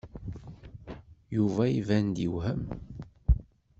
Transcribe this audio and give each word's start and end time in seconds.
Yuba 1.35 1.63
iban-d 1.79 2.17
yewhem. 2.23 2.63